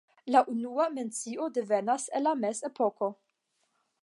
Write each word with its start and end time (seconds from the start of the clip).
La 0.35 0.39
unua 0.53 0.87
mencio 0.95 1.51
devenas 1.59 2.09
el 2.21 2.27
la 2.31 2.35
mezepoko. 2.43 3.15